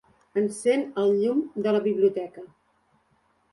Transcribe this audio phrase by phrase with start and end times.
[0.41, 2.49] Encén el llum de la biblioteca.